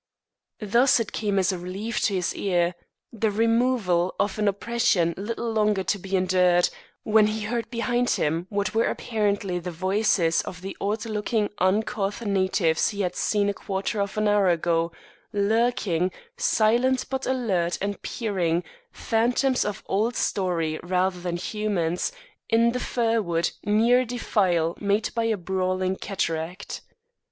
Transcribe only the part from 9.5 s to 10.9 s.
the voices of the